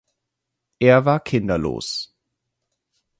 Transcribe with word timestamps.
Er 0.79 1.05
war 1.05 1.19
kinderlos. 1.19 2.11